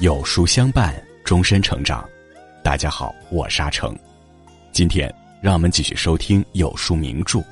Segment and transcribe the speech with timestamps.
[0.00, 2.08] 有书相伴，终身成长。
[2.62, 3.98] 大家好，我沙成。
[4.70, 7.38] 今天让我们继续收听有书名著《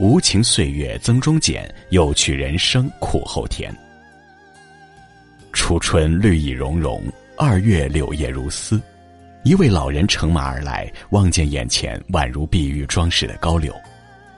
[0.00, 3.72] 无情岁月增中减，有趣人生苦后甜》。
[5.52, 7.00] 初春绿意融融，
[7.38, 8.82] 二月柳叶如丝。
[9.44, 13.72] 一位老人乘马而来，望见眼前宛如碧玉装饰的高柳，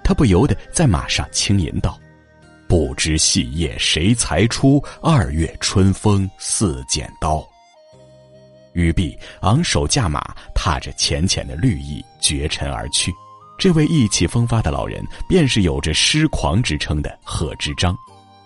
[0.02, 1.98] 他不由得在马上轻吟道。
[2.68, 4.84] 不知细叶谁裁出？
[5.00, 7.42] 二月春风似剪刀。
[8.74, 10.20] 玉璧昂首驾马，
[10.54, 13.12] 踏着浅浅的绿意，绝尘而去。
[13.56, 17.96] 这位意气风发的老人，便是有着诗狂之称的贺知章。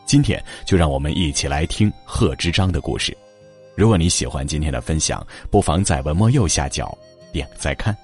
[0.06, 3.16] 今天就让我们一起来听贺知章的故事。
[3.74, 6.96] 如果你喜欢今天的分享，不妨在文末右下角
[7.32, 7.96] 点个再看。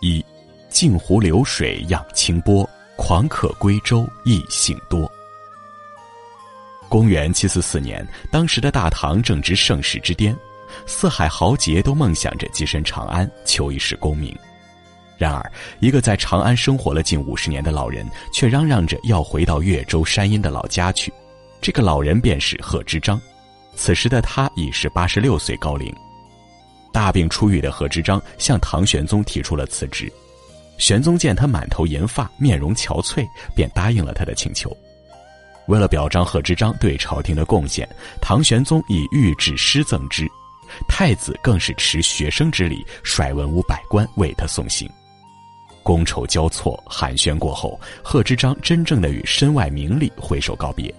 [0.00, 0.24] 一，
[0.68, 2.68] 镜湖流水漾清波。
[3.00, 5.08] 狂客归舟亦幸多。
[6.88, 10.36] 公元七四四年，当时的大唐正值盛世之巅，
[10.86, 14.36] 四海豪杰都梦想着跻身长安，求一世功名。
[15.16, 21.12] 然而，一个在长安生活了近五十年的老人，却嚷嚷着要回到越州山阴的老家去。
[21.60, 23.20] 这个老人便是贺知章。
[23.74, 25.92] 此时的他已是八十六岁高龄。
[26.92, 30.10] 大病初愈的贺知章向唐玄宗提出了辞职。
[30.78, 34.74] 玄宗见他满头银发，面容憔悴，便答应了他的请求。
[35.66, 37.88] 为了表彰贺知章对朝廷的贡献，
[38.20, 40.26] 唐玄宗以御制诗赠之，
[40.88, 44.88] 太子更是持学生之礼，率文武百官为他送行。
[45.82, 50.94] 觥筹交错，寒暄过后，贺知章真正的与身外名利挥手告别。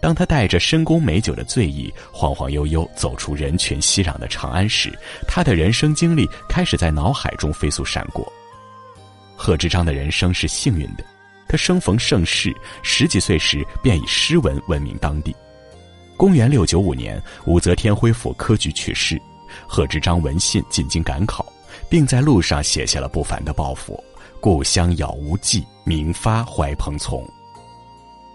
[0.00, 4.90] 当他带着深宫美酒的醉意，晃晃悠悠走出人群熙攘的长安时，
[5.28, 8.26] 他的人生经历开始在脑海中飞速闪过。
[9.36, 11.04] 贺知章的人生是幸运的，
[11.46, 15.36] 他生逢盛世，十几岁时便以诗文闻名当地。
[16.22, 19.20] 公元六九五年，武则天恢复科举去世，
[19.66, 21.44] 贺知章闻信进京赶考，
[21.90, 24.00] 并在路上写下了不凡的抱负
[24.40, 27.28] ：“故乡杳无际，名发怀蓬从。”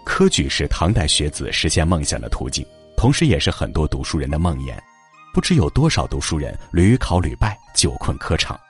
[0.04, 2.62] 科举是唐代学子实现梦想的途径，
[2.94, 4.74] 同时也是很多读书人的梦魇。
[5.32, 8.60] 不知有多少读书人屡考屡败，久困科场。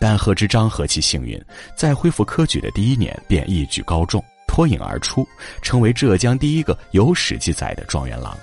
[0.00, 1.38] 但贺知章何其幸运，
[1.76, 5.26] 在恢复科举的第一年便一举高中，脱颖而出，
[5.62, 8.36] 成为浙江第一个有史记载的状元郎。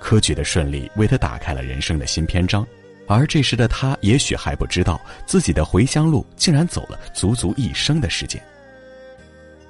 [0.00, 2.66] 科举的顺利为他打开了人生的新篇章，
[3.06, 8.42] 而这时的他也许还不知道，自己的回乡路竟然走了足足一生的时间。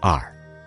[0.00, 0.19] 二，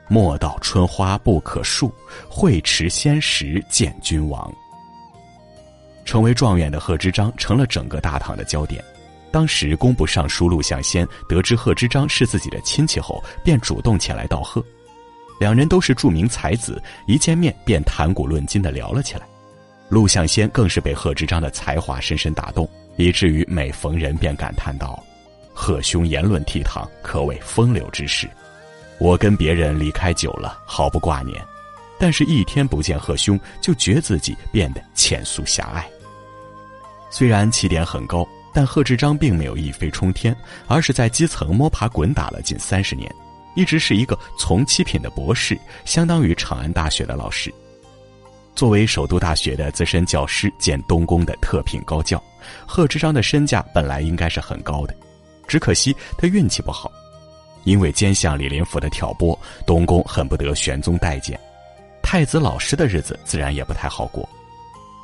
[0.08, 1.92] 莫道春花不可恕，
[2.30, 4.54] 会持仙时见君王。
[6.06, 8.84] 成为状元的贺知章成了整个大唐的焦点。
[9.31, 14.64] 当时工部尚书陆象先得知贺知章是自己的亲戚后，便主动前来道贺。
[15.39, 19.21] 两人都是著名才子，一见面便谈古论今的聊了起来。
[19.89, 25.01] 陆象先更是被贺知章的才华深深打动，以至于每逢人便感叹道
[25.53, 28.29] ：“贺兄言论倜傥，可谓风流之士。
[28.99, 31.44] 我跟别人离开久了，毫不挂念，
[32.00, 35.88] 但是一天不见贺兄，就觉自己变得浅俗狭隘。
[37.09, 40.35] 虽然起点很高。”但贺知章并没有一飞冲天，
[40.67, 43.11] 而是在基层摸爬滚打了近三十年，
[43.56, 47.53] 一直是一个从七品的博士，相当于长安大学的老师。
[48.56, 52.22] 作为首都大学的资深教师兼东宫的特聘高教，
[52.68, 54.96] 贺知章的身价本来应该是很高的，
[55.47, 56.92] 只可惜他运气不好，
[57.63, 61.40] 因为奸相李林甫的挑拨，东宫恨不得玄宗待见，
[62.03, 64.28] 太子老师的日子自然也不太好过。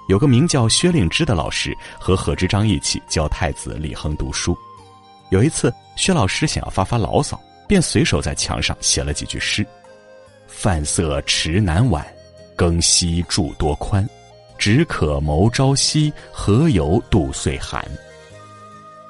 [0.07, 4.57] 有个名叫薛令之的老师和贺知章一起教太子李亨读书。
[5.29, 9.63] 有一次，薛老师想要发发牢骚，便随手在墙上写了几句诗
[10.49, 12.03] ：“饭色迟难晚，
[12.55, 14.03] 更夕住多宽。
[14.57, 17.85] 只可谋朝夕，何由度岁寒。”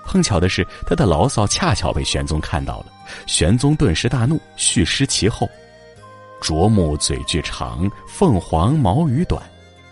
[0.06, 2.88] 碰巧的是，他的牢骚恰巧被玄宗看到了。
[3.28, 5.50] 玄宗顿时大怒，续诗其后
[6.42, 9.42] ：“啄木嘴句长，凤凰毛羽短。”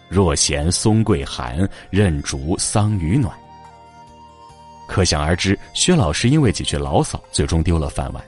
[0.10, 3.34] 若嫌松桂寒，任竹桑榆暖。
[4.90, 8.22] 可想而知，薛老师因为几句牢骚，最终丢了饭碗。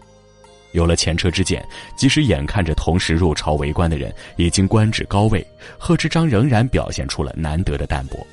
[0.71, 1.63] 有了前车之鉴，
[1.95, 5.45] 即使眼看着同时入朝为官的人已经官至高位，
[5.77, 8.25] 贺知章仍然表现出了难得的淡泊。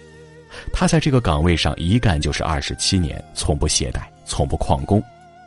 [0.72, 5.02] 他在这个岗位上一干就是二十七年，从不懈怠，从不旷工。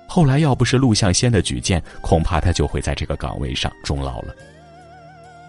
[0.07, 4.36] 后来要不是陆象先的举荐，恐怕他就会在这个岗位上终老了。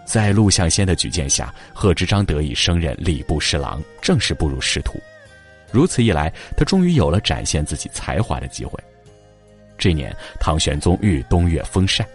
[0.05, 4.99] 在陆象先的举荐下，贺知章得以升任礼部侍郎，正式步入仕途。
[5.71, 8.77] 如此一来，他终于有了展现自己才华的机会。
[9.81, 12.07] 这年，唐玄宗欲东岳封禅，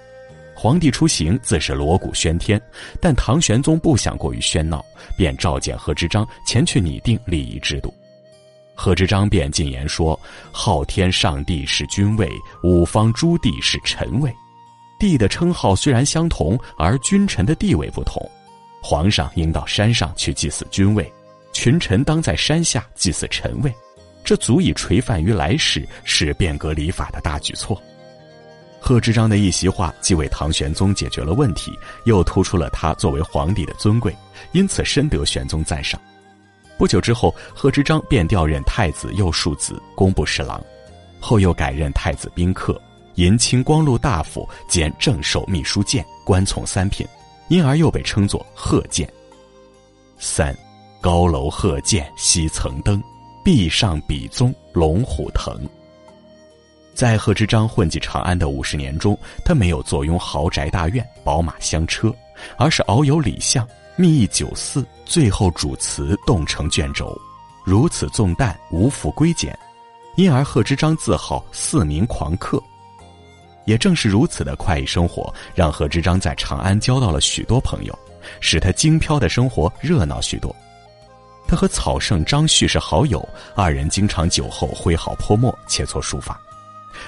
[0.55, 2.63] 皇帝出行自是锣鼓喧天，
[3.01, 4.85] 但唐玄宗不想过于喧闹，
[5.19, 7.93] 便召见贺知章前去拟定礼仪制度。
[8.77, 10.19] 贺知章便进言说
[10.53, 12.31] ：“昊天上帝是君位，
[12.63, 14.33] 五方诸帝是臣位。
[15.01, 18.23] 帝的称号虽然相同，而君臣的地位不同。
[18.81, 21.13] 皇上应到山上去祭祀君位，
[21.53, 23.75] 群臣当在山下祭祀臣位。
[24.27, 27.81] 这足以垂范于来世，是变革礼法的大举措。”
[28.81, 31.73] 贺知章的一席话，既为唐玄宗解决了问题，
[32.05, 34.15] 又突出了他作为皇帝的尊贵，
[34.51, 36.01] 因此深得玄宗赞赏。
[36.77, 40.61] 不久之后，贺知章便调任太子右庶子、工部侍郎，
[41.21, 42.81] 后又改任太子宾客、
[43.15, 47.07] 银青光禄大夫兼正授秘书监，官从三品，
[47.49, 49.09] 因而又被称作贺监。
[50.19, 50.57] 三，
[51.01, 53.03] 高楼贺建西层灯，
[53.47, 55.57] 壁上笔宗龙虎腾。
[56.95, 62.13] 在贺知章混迹长安的五十年中，他没有坐拥豪宅大院、宝马香车，
[62.59, 63.65] 而是遨游礼巷。
[63.95, 67.17] 密议酒肆，最后主词冻成卷轴，
[67.65, 69.57] 如此纵淡，无复归简，
[70.17, 72.61] 因而贺知章自号四民狂客。
[73.65, 77.97] 也正是如此的快意生活，让贺知章在长安交到了许多朋友，
[78.41, 80.53] 使他精飘的生活热闹许多。
[81.49, 86.41] 他和草圣张旭是好友，二人经常酒后挥毫泼墨，切磋书法。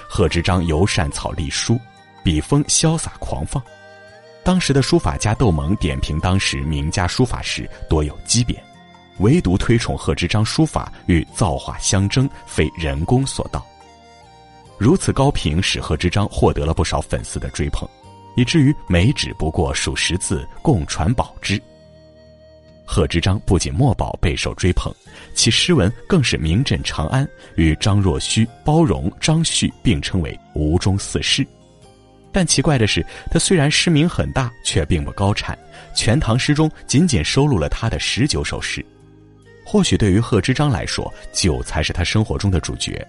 [0.08, 1.78] 贺知章尤善草隶书，
[2.22, 3.62] 笔锋潇洒狂放。
[4.44, 8.62] 当时的书法家窦蒙点评当时名家书法时多有畸贬，
[9.18, 13.66] 唯独推崇贺知章书法与造化相争，非人工所到。
[14.78, 17.88] 如此高评使贺知章获得了不少粉丝的追捧，
[18.36, 21.60] 以至于每纸不过数十字，共传宝之。
[22.90, 24.90] 贺知章不仅墨宝备受追捧，
[25.34, 31.46] 其诗文更是名震长安，与张若虚、包容、张旭并称为吴中四诗。
[32.32, 35.56] 但奇怪的是，他虽然诗名很大，却并不高产。
[35.94, 38.84] 全唐诗中仅仅收录了他的十九首诗。
[39.66, 43.06] 或许对于贺知章来说，酒才是他生活中的主角，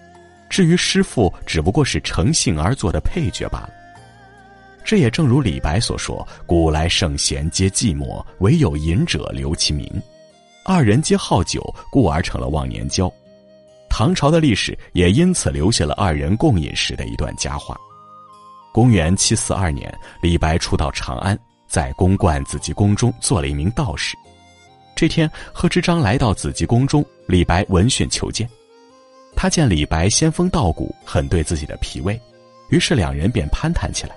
[0.50, 3.70] 至于诗赋，只不过是乘兴而作的配角罢了。
[4.84, 9.88] 这也正如李白所说：“古来圣贤皆寂寞，唯有饮者留其名。”
[10.64, 13.12] 二人皆好酒，故而成了忘年交。
[13.88, 17.76] 唐朝的历史也因此留下了二人共饮时的一段佳话。
[18.72, 19.92] 公元七四二年，
[20.22, 24.16] 李白初到长安，在宫观紫极宫中做了一名道士。
[24.94, 28.48] 这天，贺知章来到紫极宫中，李白闻讯求见。
[29.34, 32.20] 他见李白仙风道骨，很对自己的脾胃，
[32.68, 34.14] 于是两人便攀谈起来。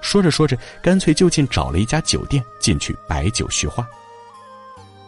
[0.00, 3.86] 说着说着，干脆就近找了一家酒店，进去摆酒叙话。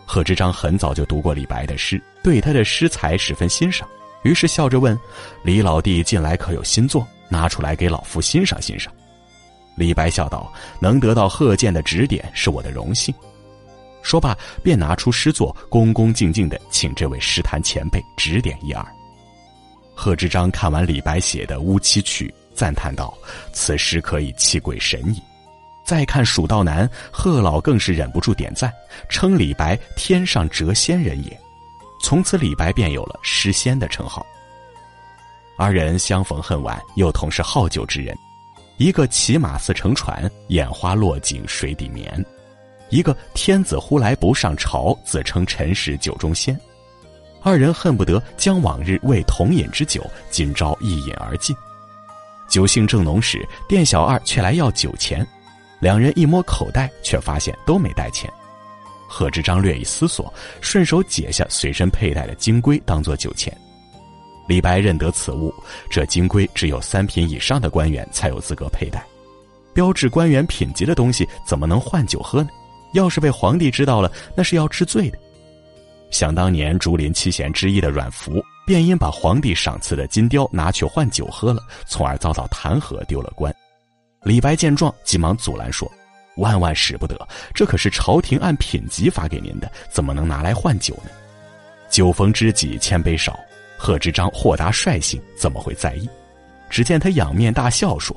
[0.06, 3.89] 贺知章很早就读过李白的诗，对他的诗才十分欣赏，
[4.23, 4.99] 于是笑着问
[5.43, 8.93] ：“李老弟近来可有新作？”拿出来给老夫欣赏欣赏。
[9.75, 13.15] 李白笑道：“能得到贺建的指点，是我的荣幸。”
[14.03, 18.85] 说罢，便拿出诗作，恭恭敬敬的请这位诗坛前辈指点一二。
[19.94, 23.13] 贺知章看完李白写的《乌栖曲》，赞叹道
[23.53, 25.23] ：“此诗可以泣鬼神矣。”
[25.85, 28.73] 再看《蜀道难》，贺老更是忍不住点赞，
[29.09, 31.41] 称李白“天上谪仙人也”。
[32.03, 34.25] 从此，李白便有了诗仙的称号。
[35.59, 38.17] 二人相逢恨晚，又同是好酒之人，
[38.77, 42.21] 一个骑马似乘船，眼花落井水底眠；
[42.89, 46.59] 一个天子呼来不上朝，自称臣是酒中仙。
[47.43, 51.55] 二人恨不得将往日未同饮之酒，今朝一饮而尽。
[52.53, 55.27] 酒兴正浓时，店小二却来要酒钱，
[55.81, 58.31] 两人一摸口袋，却发现都没带钱。
[59.09, 60.31] 贺知章略一思索，
[60.61, 63.56] 顺手解下随身佩戴的金龟，当做酒钱。
[64.47, 65.51] 李白认得此物，
[65.91, 69.03] 这金龟只有三品以上的官员才有资格佩戴，
[69.73, 72.51] 标志官员品级的东西怎么能换酒喝呢？
[72.93, 75.19] 要是被皇帝知道了，那是要治罪的。
[76.11, 83.55] 想当年，竹林七贤之一的阮福，便因把皇帝赏赐的金雕拿去换酒喝了，从而遭到弹劾，丢了官。
[84.23, 85.91] 李白见状，急忙阻拦说
[86.39, 87.17] ：“万万使不得，
[87.55, 91.11] 这可是朝廷按品级发给您的，怎么能拿来换酒呢？
[91.91, 93.39] 酒逢知己千杯少。”
[93.77, 96.09] 贺知章豁达率性，怎么会在意？
[96.71, 98.17] 只见他仰面大笑说：“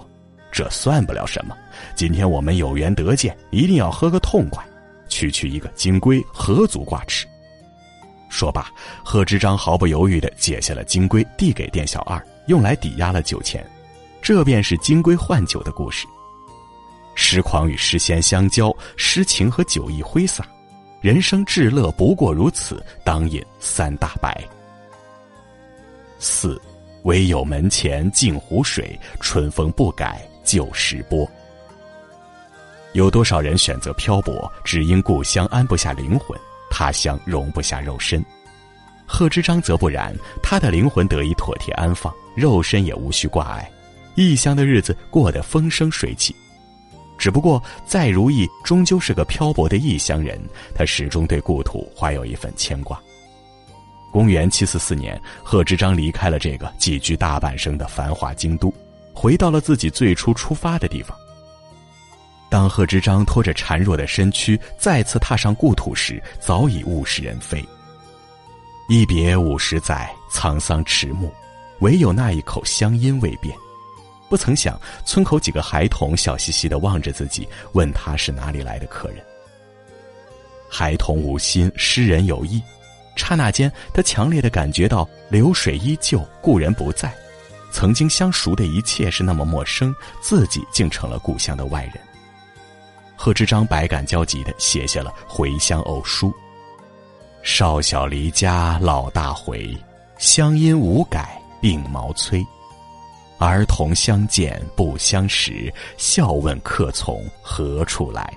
[0.52, 1.58] 这算不了什么。
[1.96, 4.64] 今天我们有缘得见，一定要喝个痛快。
[5.10, 7.26] 区区一个金龟，何足挂齿？”
[8.30, 8.68] 说罢，
[9.04, 13.66] 贺知章毫不犹豫地解下了金龟，递给店小二，用来抵押了酒钱。
[14.22, 16.08] 这便是金龟换酒的故事。
[17.14, 20.46] 诗狂与诗仙相交，诗情和酒意挥洒，
[21.00, 24.44] 人生至乐不过如此，当饮三大白。
[26.20, 26.62] 四，
[27.04, 31.30] 唯有门前镜湖水，春风不改旧时波。
[32.94, 36.38] 有多少人选择漂泊，只因故乡安不下灵魂，
[36.78, 38.22] 他乡容不下肉身？
[39.06, 40.14] 贺知章则不然，
[40.44, 43.72] 他的灵魂得以妥帖安放，肉身也无需挂碍，
[44.16, 46.36] 异乡的日子过得风生水起。
[47.18, 50.38] 只不过再如意，终究是个漂泊的异乡人，
[50.76, 53.02] 他始终对故土怀有一份牵挂。
[54.12, 58.74] 公元七四四年，贺知章离开了这个寄居大半生的繁华京都，
[59.14, 61.18] 回到了自己最初出发的地方。
[62.56, 67.62] 当贺知章拖着孱弱的身躯再次踏上故土时，早已物是人非。
[68.88, 71.30] 一别五十载，沧桑迟暮，
[71.80, 73.54] 唯有那一口乡音未变。
[74.30, 79.18] 不曾想，村口几个孩童笑嘻嘻的望着自己，问他是哪里来的客人。
[80.70, 82.64] 孩童无心，诗人有意。
[83.18, 87.14] 刹那间，他强烈的感觉到流水依旧，故人不在。
[87.70, 91.96] 曾经相熟的一切是那么陌生，自己竟成了故乡的外人。
[93.16, 96.30] 贺知章百感交集的写下了《回乡偶书》。
[97.44, 99.76] 少小离家老大回，
[100.18, 102.46] 乡音无改鬓毛衰。
[103.38, 108.34] 儿童相见不相识，笑问客从何处来。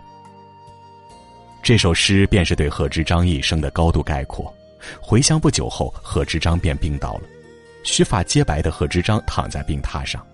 [1.63, 4.53] 这首诗便是对贺知章一生的高度概括。
[5.01, 7.23] 回乡不久后，贺知章便病倒了。
[7.85, 10.25] 须发皆白的贺知章躺在病榻上，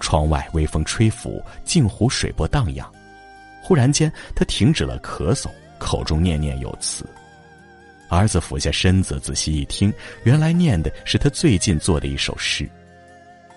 [0.00, 2.93] 窗外微风吹拂，镜湖水波荡漾。
[3.64, 7.06] 忽然间，他停止了咳嗽，口中念念有词。
[8.10, 9.90] 儿子俯下身子，仔细一听，
[10.24, 12.68] 原来念的是他最近做的一首诗：“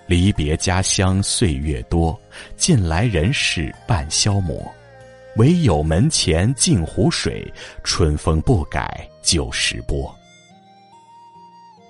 [0.07, 2.17] 离别家乡岁月多，
[2.55, 4.65] 近来人事半消磨。
[5.35, 7.45] 唯有门前镜湖水，
[7.83, 10.11] 春风不改旧时波。”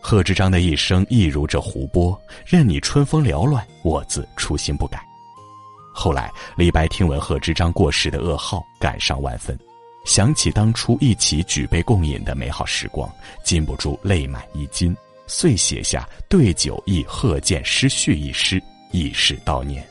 [0.01, 5.06] 贺知章的一生亦如这湖波，任你春风缭乱，我自初心不改。
[5.99, 9.57] 后来，李白听闻贺知章过世的噩耗，感伤万分。
[10.05, 13.11] 想起当初一起举杯共饮的美好时光，
[13.43, 18.61] 禁不住泪满衣襟，遂写下《对酒忆贺见诗序》一诗，
[18.91, 19.83] 以示悼念。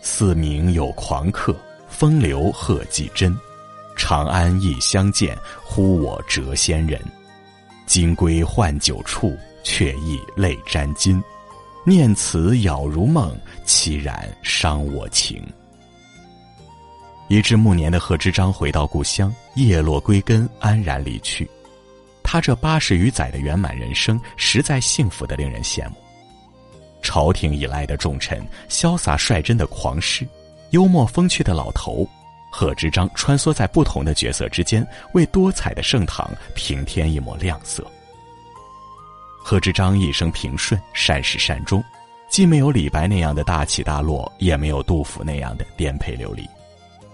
[0.00, 1.54] 四明有狂客，
[1.88, 3.32] 风流贺季真。
[3.96, 7.00] 长安亦相见，呼我谪仙人。
[7.86, 11.22] 金龟换酒处，却忆泪沾襟。
[11.88, 13.32] 念此杳如梦，
[13.64, 15.40] 凄然伤我情。
[17.28, 21.48] 已至暮年的贺知章回到故乡，叶落归根，安然离去。
[22.24, 25.94] 他这八十余载的圆满人生，实在幸福的令人羡慕。
[27.02, 30.26] 朝廷以来的重臣，潇洒率真的狂士，
[30.70, 32.04] 幽默风趣的老头，
[32.50, 37.86] 贺知章穿梭在不同的角色之间，为多彩的盛唐平添一抹亮色。
[39.48, 41.80] 贺知章一生平顺，善始善终，
[42.28, 46.44] 既没有李白那样的大起大落，也没有杜甫那样的颠沛流离。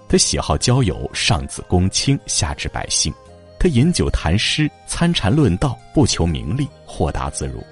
[0.08, 3.12] 他喜好交友，上自公卿，下至百姓。
[3.60, 7.62] 他饮酒谈诗，参禅论道，不求名利，豁达自如。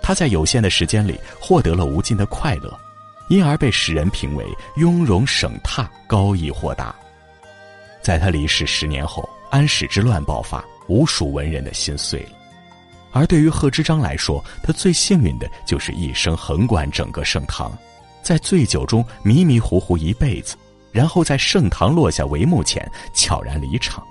[0.00, 2.72] 他在有限的时间里获得了无尽的快乐，
[3.30, 4.46] 因而被世人评为
[4.76, 6.94] 雍容省榻，高逸豁达。
[8.00, 12.41] 在他离世十年后，安史之乱爆发，无数文人的心碎了。
[13.12, 17.70] 而对于贺知章来说，他最幸运的就是一生横贯整个盛唐，
[18.22, 20.56] 在醉酒中迷迷糊糊一辈子。
[20.90, 24.06] 然后在盛唐落下帷幕前悄然离场，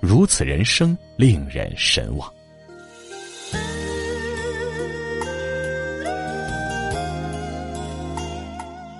[0.00, 2.32] 如此人生令人神往。